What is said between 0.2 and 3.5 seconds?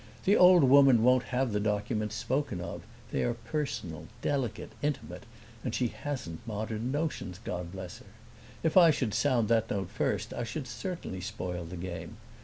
The old woman won't have the documents spoken of; they are